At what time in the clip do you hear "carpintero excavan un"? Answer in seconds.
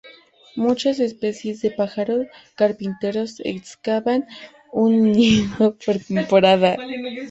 2.55-5.11